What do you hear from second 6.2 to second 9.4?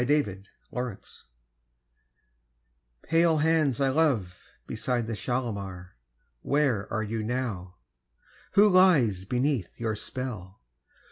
Where are you now? Who lies